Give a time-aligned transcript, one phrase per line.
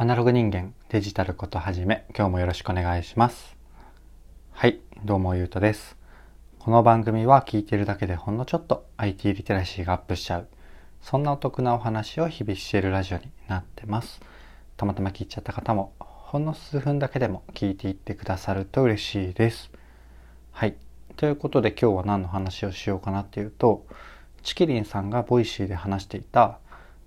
[0.00, 3.56] アナログ人間デジタルことはじめ今日もよろしくお願いします。
[4.52, 5.96] はいどうもゆうとです。
[6.60, 10.46] この番組は聞いてるだけでほんのちょっと IT リテラシーがアップしちゃう。
[11.02, 14.20] そんなお得なお話を日々しているラジオになってます。
[14.76, 19.68] たまたま聞いちゃった方もほんの数分だけでも聞いていってくださると嬉しいです。
[20.52, 20.76] はい
[21.16, 23.84] ということで今日は何の話をしようかなっていうと
[24.44, 26.60] チキリンさんが Voicy で話していた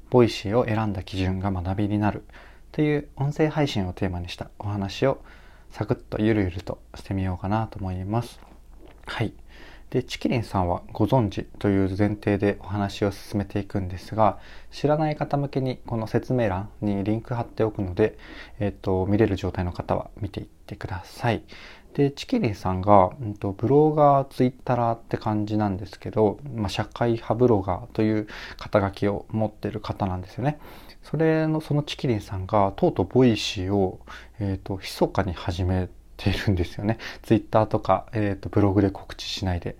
[0.10, 2.26] Voicy を選んだ基準が学びになる。
[2.72, 5.22] という音声配信をテーマにしたお話を
[5.72, 8.40] サクッとゆるゆるとしてみようかなと思います。
[9.06, 9.34] はい。
[9.90, 14.40] で、チキリンさんはご存知という前提でお話を進めていくんですが、
[14.72, 18.18] 知らない方向けにこの説明欄にリンク貼っておくので、
[18.60, 21.44] えっ、と、見れる状態の方は見ていってください。
[21.94, 30.58] で、チキリンさんが、うんと、ブロガー、ツイッターって感じなんですけど、まあ、社会派ブロガーという肩書きを持ってる方なんですよね。
[31.04, 34.00] それのそのチキリンさんがとうとう Voicy を、
[34.40, 36.98] えーと、密かに始めているんですよね。
[37.24, 39.76] ツイッターとか、えーと、ブログで告知しないで。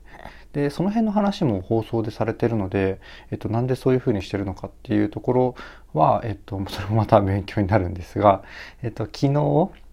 [0.54, 3.00] でその辺の話も放送でされてるので、
[3.32, 5.56] えっと、なんでそういうふうにしてるのかっていうところ
[5.94, 8.44] は、えっと、それもまた勉強になるんですが、
[8.84, 9.30] えっと、昨日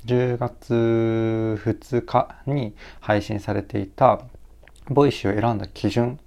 [0.06, 0.74] 10月
[1.64, 4.20] 2日に配信されていた
[4.88, 6.18] Voicy を選んだ基準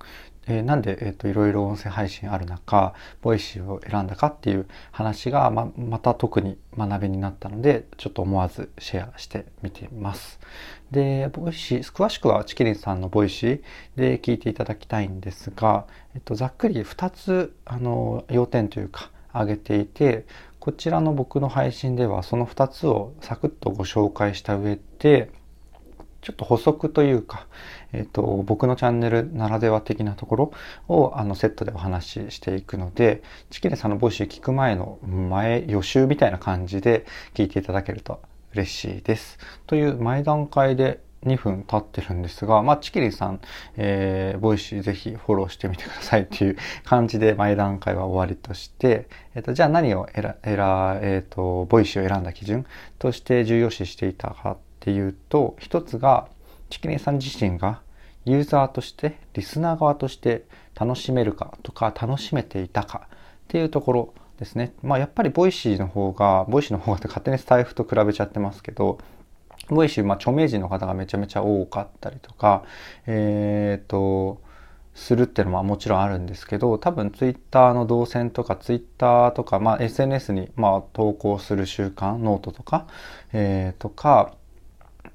[0.47, 10.39] えー、なんで、えーと、いろいろ音声配信ある中 Voicy を選んだかっていう話がままた特に学びになったのでちょっと思わずシェアしてみています。
[10.89, 13.62] で Voicy 詳しくはチキリンさんの Voicy
[13.95, 20.25] で聞いていただきたいんですが、えっと、ざっくり2つあの要点というか挙げていて
[20.59, 25.31] こちらの僕の配信ではその2つをサクッとご紹介した上で
[26.22, 27.47] ちょっと補足というか、
[27.94, 30.53] えっ、と、僕のチャンネルならでは的なところ
[30.88, 38.22] をあのセットでお話ししていくので、チキリンさんの Voicy 聞く前の前予習みたいな感じで聞いていただけると
[38.53, 39.38] 嬉しいです。
[39.67, 43.42] という前段階で2分経ってるんですが、まあ、チキリンさん、
[43.78, 50.56] えー、 Voicy ぜひフォローしてみてくださいっていう感じで前段階は終わりとして、えっ、ー、と、じゃあ何を選、選、
[51.01, 52.66] えっ、ー、と、 Voicy を選んだ基準
[52.97, 56.28] として重要視していたかっていうと一つが
[56.72, 57.82] チキリンさん自身が
[58.26, 63.18] ユーザーとしてリスナー側として楽しめるかとか楽しめていたかっ
[63.50, 64.74] ていうところですね。
[64.81, 69.00] まあやっぱり Voicy の方が、 Voicy の方が勝手にスタエフと比べちゃってますけど、
[69.69, 72.64] Voicy、まあ著名人の方がめちゃめちゃ多かったりとか、
[73.06, 74.42] えっ、ー、と、
[74.94, 82.88] するっていうのはもちろんあるんですけど多分ツイッターの動線とかツイッターとか、まあ、SNS にまあ投稿する習慣ノートとか、
[83.31, 84.34] えー、とか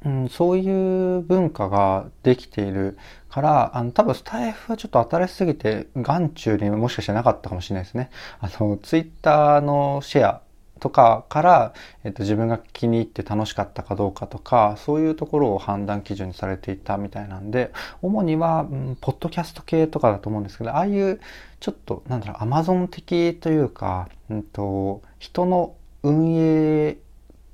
[0.07, 2.97] うん、そういう文化ができている
[3.29, 8.11] から、あの、多分スタイフはちょっと新しすぎて、眼中にもしかしてなかったかもしれないですね。
[8.39, 10.43] あの、ツイッターのシェア
[10.79, 11.75] とかから、
[12.05, 21.21] えっと、自分が気に入って楽しかったかどうかとか、そういうところを判断基準にされていたみたいなんで、主には、うん、ポッドキャスト系とかだと思うんですけど、ああいう、
[21.59, 25.75] ちょっと、なんだろう、アマゾン的というか、うんと、人の
[26.05, 26.97] 運営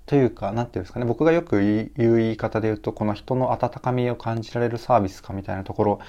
[0.06, 6.00] というか、なんていうんですかね、僕がよく言う言い方で言うと、この人の温かみを感じられるサービスかみたいなところ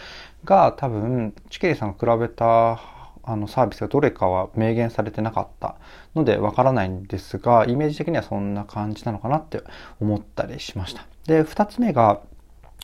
[0.46, 2.80] が多分、チキリさんが比べた
[3.26, 5.76] あのサービスがどれかは明言されてなかった
[6.14, 9.62] のでわからないんですが、イメージ的にはそんな感じなのかなって
[10.02, 11.06] 思ったりしました。
[11.26, 12.22] で、二つ目が、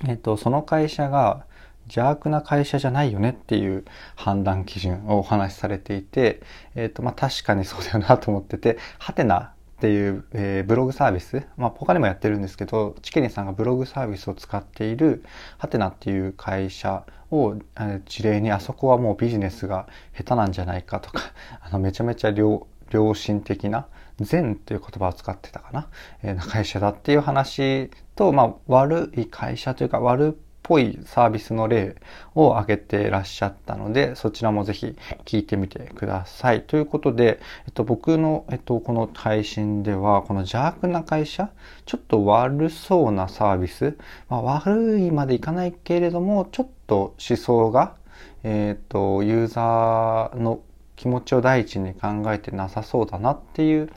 [0.08, 1.46] えっと、その会社が
[1.86, 3.84] 邪悪な会社じゃないよねっていう
[4.16, 6.42] 判断基準をお話しされていて、
[6.76, 15.24] えっと、まあ、確かにそうだよなと思ってて、はてなっていう、えー、ブログサービス、まあ、他にもやってるんですけど、チケニさんがブログサービスを使っている、
[15.58, 21.32] ハテナっていう会社を、えー、事例に、あそこはもうビジネスが下手なんじゃないかとか、
[21.64, 23.88] あの、めちゃめちゃ良良心的な、
[24.20, 25.88] 善という言葉を使ってたかな、
[26.24, 30.38] えー、会社だっていう話と、まあ、悪い会社というか、悪
[30.70, 31.96] ぽいサービスの例
[32.36, 36.62] を挙げてらっしゃったので、そちらもぜひ聞いてみてください。
[36.62, 41.50] ということで、えっと、僕の、えっと、この配信では、この邪悪な会社、
[41.88, 43.98] ちょっと悪そうなサービス、
[44.30, 47.96] まあ、悪いまでいかないけれども、ちょっと思想が、
[48.44, 50.60] えっと、ユーザーの
[50.96, 53.90] 気持ちを第一に考えてなさそうだなっていう、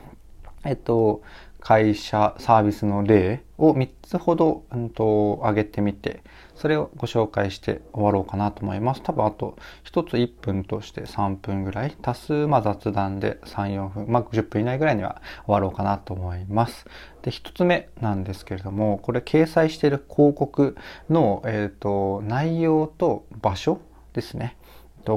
[0.65, 1.21] えっと、
[1.65, 6.25] 会社、サービスの例を3つほど、うんと、挙げてみて、
[6.57, 9.03] それをご紹介して終わろうかなと思います。
[9.03, 16.87] 多分あと1つ1分として3分ぐらい、多数ま雑談で3、4分、まあ10分以内ぐらいには終わろうかなと思います。
[17.23, 20.77] で、1つ目なんですけれども、これ掲載している広告
[21.09, 23.81] の、えっ、ー、と、内容と場所
[24.15, 24.57] ですね。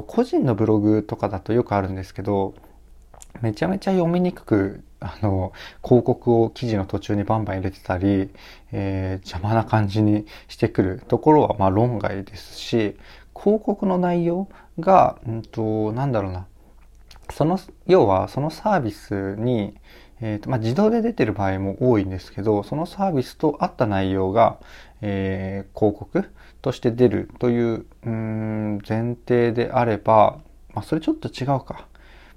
[0.06, 2.54] 個人のブログとかだとよくあるんですけど、
[3.42, 5.52] めちゃめちゃ読みにくく、あの、
[5.84, 8.30] 広告を記事の途中にバンバン入れてたり、
[8.72, 12.96] えー、邪魔な感じにしてくるところは、まあ論外ですし、
[13.38, 14.48] 広告の内容
[14.80, 16.46] が、うんと、なんだろうな。
[17.30, 19.76] その、要はそのサービスに、
[20.20, 24.58] えーとまあ、自動で出てる場合も多いんですけど、そのサービスと合った内容が、
[25.02, 26.30] えー、広告
[26.62, 30.38] として出るといううん前提であれば、
[30.72, 31.86] まあ、それちょっと違うか。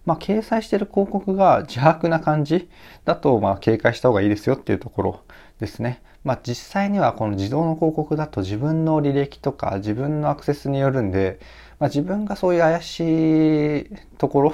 [0.09, 2.67] まあ、掲載してる広告が邪悪な感じ
[3.05, 5.23] だと、まあ、警戒した方がいいですよっていうところ
[5.59, 6.01] ですね。
[6.23, 11.39] まあ、実際にはこの自動の広告だと自分の履歴とか自分のアクセスによるんで、
[11.77, 14.53] まあ、自分がそういう怪しいところ、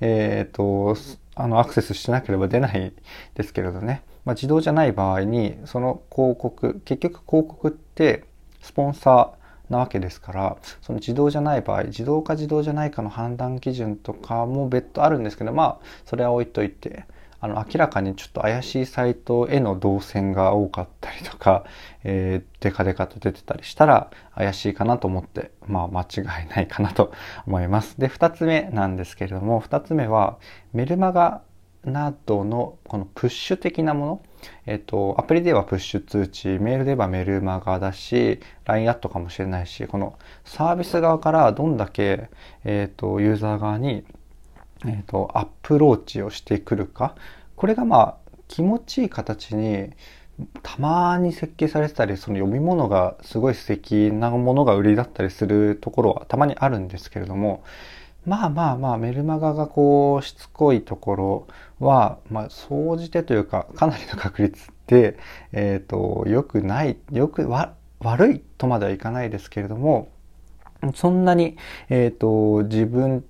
[0.00, 0.96] えっ、ー、と、
[1.36, 2.92] あの、アクセスしてなければ出ない
[3.34, 4.02] ですけれどね。
[4.24, 8.24] まあ、自動じゃない場合に、その広告、結局広告って
[8.60, 17.04] スポンサーなわけですから、その自動じゃない場合、自動か自動じゃないかの判断基準とかも別途あるんですけど、まあ、それは置いといて、
[17.40, 21.64] あの、明らかにちょっと怪しいサイトへの動線が多かったりとか、
[22.02, 26.06] えー、デカデカと出てたりしたら怪しいかなと思って、まあ間違
[26.44, 27.12] いないかなと
[27.46, 28.00] 思います。
[28.00, 30.38] で、二つ目なんですけれども、二つ目は
[30.72, 31.42] メルマガ
[31.84, 34.22] などのこのプッシュ的なもの、
[34.66, 42.28] えっ、と、アプリではプッシュ通知、メールではメルマガだし、LINE アットかもしれないし、このサービス側からどんだけ、
[42.64, 44.04] えっ、と、ユーザー側に、
[44.84, 47.14] えっ、と、アプローチをしてくるか、
[47.56, 48.16] これがまあ、
[48.48, 49.90] 気持ちいい形に、
[50.62, 57.64] たまに設計されてたり、その読み物がすごい素敵なものが売りだったりするところはたまにあるんですけれども、
[58.26, 61.46] まあまあまあ、メルマガがこう、しつこいところ
[61.78, 65.16] は、まあ、総じてというか、かなりの確率で、
[65.52, 70.08] えっ、ー、と、良くない、よく、わ、悪いとまではいかないですけれども、
[70.94, 71.56] そんなに、
[71.88, 73.24] えっ、ー、と、自分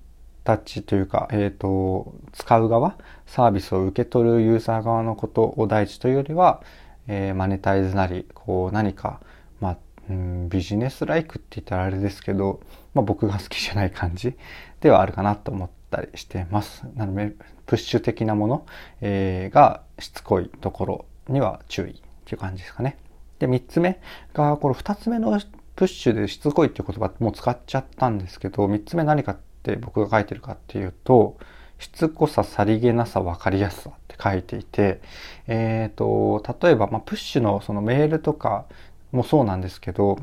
[0.45, 2.97] たちというか、えっ、ー、と、使う側、
[3.27, 6.63] サービスを受け取るユーザー側のことを第一というよりは、
[7.09, 9.21] えー、マネタイズなり、こう何か、
[9.61, 9.79] まあ、
[10.09, 12.61] うん、ビジネスライクって言ったらあれですけど、
[12.95, 14.37] まあ僕が好きじゃない感じ。
[14.87, 16.85] ではあるかなと思ったりしてます。
[16.95, 17.35] なので、
[17.67, 18.67] プッシュ的なもの、
[19.01, 21.95] えー、がしつこいところには注意っ
[22.25, 22.97] ていう感じですかね。
[23.41, 24.01] で、三つ目
[24.33, 25.41] が、この二つ目の
[25.75, 31.37] プッシュでしつこいっていう言葉もう使っちゃったんですけど、三つ目何かって僕が書いてるかっていうと、
[31.81, 35.01] しつこさ、さりげなさ、わかりやすさって書いていて、
[35.49, 38.67] えっ、ー、と、例えば、まあ、プッシュのそのメールとか
[39.11, 40.17] もそうなんですけど、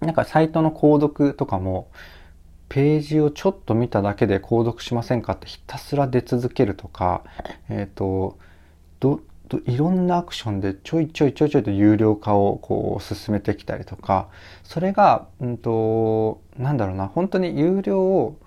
[0.00, 1.90] なんかサイトの購読とかも、
[2.68, 7.24] ページをちょっと見ただけで購読しませんかってひたすら出続けるとか、
[7.68, 8.38] えっ、ー、と、
[9.00, 9.20] ど、
[9.64, 14.28] いろんなアクションでちょいちょいちょいちょいと有料化をこう進めてきたりとか、
[14.62, 18.38] それが、うんと、なんだろうな、本当に有料を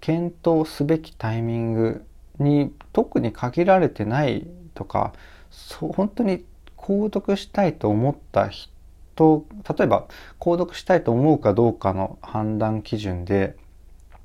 [0.00, 2.04] 検討すべきタイミング
[2.38, 5.12] に特に限られてないとか、
[5.50, 6.44] そう、本当に
[6.76, 8.70] 購読したいと思った人
[9.16, 9.46] と、
[9.76, 10.06] 例えば、
[10.38, 13.56] 購読したいと思うかどうかの判断基準で、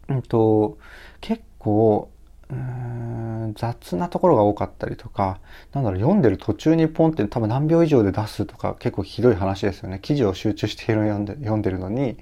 [0.09, 0.77] うんと、
[1.21, 2.11] 結構、
[3.55, 5.39] 雑なところが多かったりとか、
[5.73, 9.99] なんだろう、読んでる途中にポンって多分何秒以上で出すとか結構ひどい話ですよね。
[10.01, 12.17] 記事を集中して読んで読んでるのに、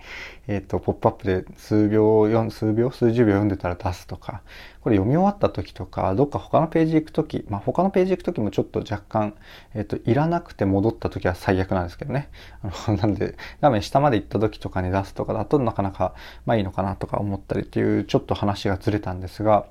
[0.47, 4.41] えっ、ー、と、ポップアップで数秒、数秒、数十秒読んでたら出すとか、
[4.81, 9.35] これ読み終わった時とか、どっか他のページ行く時、まあ他のページ行く時もちょっと若干、
[9.73, 12.29] えっ、と、いらなくて戻った時は最悪なんですけどね。
[12.63, 16.13] あの、 なんで、画面下まで行った時とかに出すとかだとなかなか、
[16.45, 19.65] まあいいのかなとか思ったりっていう、ちょっと話がずれたんですが、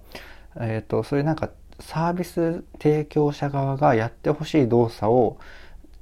[0.61, 5.39] えっ、と、そういうなんかサービス提供者側がやってほしい動作を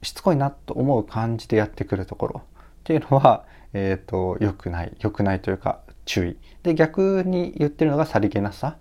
[0.03, 2.51] しつこいなと思う感じでやってくるところっ
[2.85, 4.97] ていうのは、えっ、ー、と、良くない。
[5.01, 6.37] 良くないというか、注意。
[6.63, 8.77] で、逆に言ってるのがさりげなさ。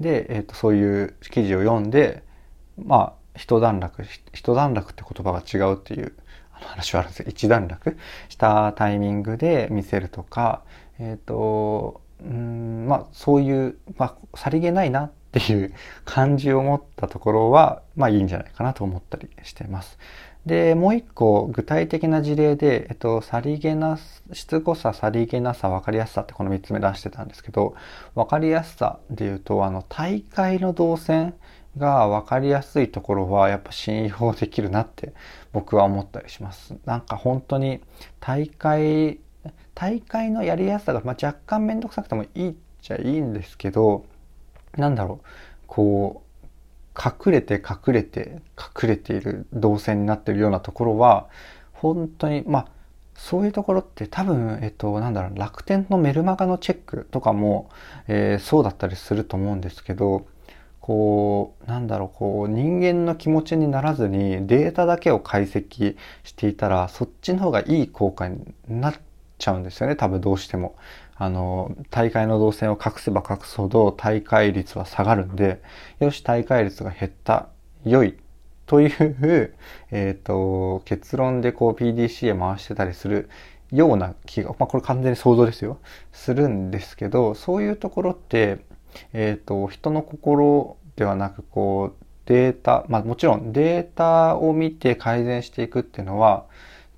[0.00, 2.22] で、え、ー、と、そういう記事を読んで、
[2.76, 6.12] まあ、一段落、一段落って言葉が違うっていう
[6.50, 7.26] 話はあるんですよ。
[7.28, 7.96] 一段落
[8.28, 10.62] したタイミングで見せるとか、
[10.98, 15.72] えっ、ー、と、うんまあそういう、まあ、さりげないなっていう
[16.04, 19.98] 感じを持ったところは、まあいいんじゃないかなと思ったりしてます。
[20.48, 23.98] で、もう一個具体的な事例で、えっと、さりげな、
[24.32, 27.76] しつこさ、さりげなさ、わかりやすさってこの三つ目出してたんですけど、
[28.16, 31.34] わかりやすさで言うと、あの、大会の動線
[31.76, 35.12] がわかりやすいところはやっぱ信用できるなって
[35.52, 36.74] 僕は思ったりします。
[36.84, 37.80] なんか本当に
[38.20, 39.20] 大会
[39.74, 44.04] 大会のやりやすさが、まあ、若干めんどくさくてもいいっちゃいいんですけど、
[44.76, 45.26] なんだろう、
[45.68, 46.27] こう、
[46.98, 51.28] 隠れて隠れて隠れている動線になっているようなところは、
[51.72, 52.68] 本当に、まあ、
[53.14, 57.70] そういうところって多分、えっと、なんだろう、楽天のメルマガのチェックとかも、
[58.08, 60.26] えー、そうだったりすると思うんですけど、
[60.80, 68.94] こう、なんだろう、こう、人間の気持ちにならずにデータだけを解析していたら、そっちの方がいい効果になっ
[69.38, 70.76] ちゃうんですよね、多分どうしても。
[71.16, 75.60] あの、大会の動線を隠せば隠すほど大会率は下がるんで、
[75.98, 77.48] よし、大会率が減った、
[77.84, 78.16] 良い、
[78.66, 79.54] という、
[79.90, 83.28] えっ、ー、と、結論でこう PDC へ回してたりする
[83.72, 85.78] ような気が、まあこれ完全に想像ですよ、
[86.12, 88.58] するんですけど、そういうところって、
[89.12, 96.44] えっ、ー、と、人の心ではなく、こう、データ、まあもちろんデータを見て改善していくっていうのは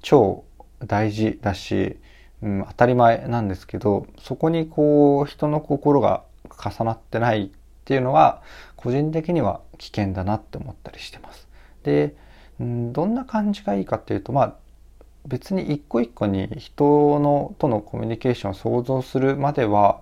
[0.02, 0.44] 超
[0.84, 1.98] 大事だし、
[2.42, 7.50] うん、当たり前なんですけど、そこにこう人の心が重なってないっ
[7.84, 8.42] ていうのは
[8.76, 11.48] 個人的には危険だなって思ったりしてます。
[11.82, 12.14] で、
[12.58, 14.54] うん、どんな感じがいいかっていうと、まあ
[15.26, 20.00] 別に一個一個に人のとのコミュニケーションを想像するまでは、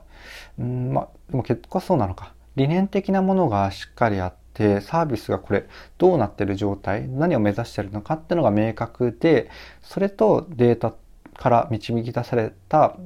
[0.58, 2.34] うん、まあでも結果そうなのか。
[2.56, 5.66] 理念的なものがしっかりあって、サービスがこれ
[5.96, 9.48] どうなってる状態、何を目指してるのかっていうのが明確で、
[9.80, 10.92] それとデータ
[11.38, 12.96] から導き出された、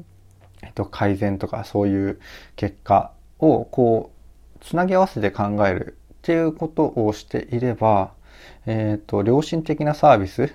[0.62, 2.20] えっと、改善とかそういう
[2.56, 4.10] 結果をこ
[4.60, 8.12] う、つなぎ合わせて考えるっていうことをしていれば、
[8.66, 10.52] えっ、と、良心的なサービス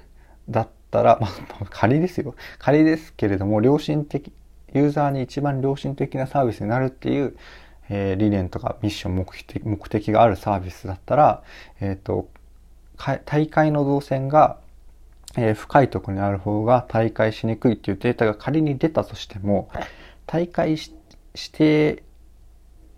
[0.50, 2.36] だったら、まあ、仮ですよ。
[2.58, 4.34] 仮ですけれども、良心的、
[4.74, 7.38] ユーザーに一番良心的なサービスになるっていう、
[7.90, 11.44] えー、理念とかミッション目的目的があるサービスだったら、
[11.80, 12.28] えっ、ー、と、
[13.26, 14.58] 大会の動線が、
[15.36, 19.70] えー、深いところにある方が大会しにくいっていうデータが仮に出たとしても、
[20.26, 20.94] 大会し
[21.36, 22.04] して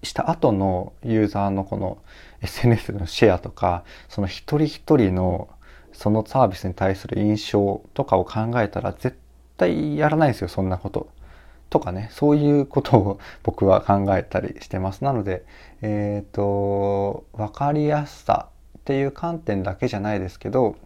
[0.01, 1.98] した後のユーザーのこの
[2.41, 5.50] SNS のシェアとか、その一人一人の
[5.91, 9.17] そのサービスに対する印象とかを考えたら絶
[9.57, 11.09] 対やらないですよ、そんなこと。
[11.69, 15.03] とかね、そういうことを僕は考えたりしてます。
[15.03, 15.45] なので、
[15.81, 20.77] えっ、ー、と、わかりやすさっていう観点だけじゃないですけど、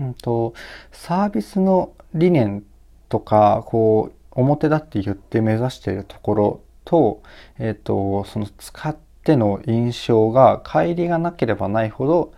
[0.00, 0.54] うんと、
[0.92, 2.64] サービスの理念
[3.08, 7.22] とか、こう、表立って言って目指しているところと、
[7.58, 12.32] えっ、ー、と、その使っての印象が乖離がなければないほど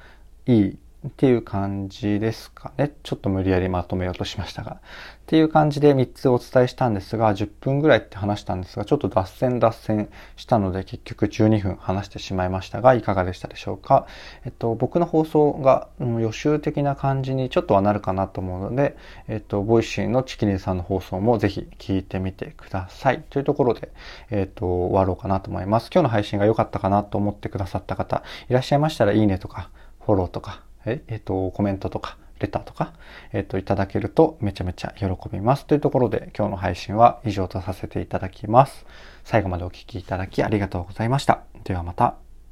[0.46, 2.92] いいっていう感じですかね。
[3.02, 4.72] ちょっと無理やりまとめようとしましたが。
[4.72, 4.78] っ
[5.26, 14.06] ていう感じで3つお伝えしたんですが、10分ぐらいって話したんですが、ちょっと脱線脱線したので結局12分話してしまいましたが、いかがでしたでしょうか。
[14.44, 18.96] えっと、僕の放送が、うん、予習的な感じにちょっとはなるかなと思うので、
[19.26, 23.24] えっと、 Voicy のチキリンさんの放送もぜひ聞いてみてください。
[23.30, 23.90] というところで、
[24.30, 25.90] えっと、終わろうかなと思います。
[25.92, 29.70] 今日の配信が良かったかなと思ってくださった方、いらっしゃいましたらいいねとか、
[30.04, 32.92] フォローとか、ええっと、コメントとか、レターとか、
[33.32, 35.66] えっと、いただけるとめちゃめちゃ喜びます。
[35.66, 38.86] というところで今日の配信は以上とさせていただきます。
[39.24, 41.40] 最後までお聴きいただきありがとうございました。
[41.64, 42.25] ではまた。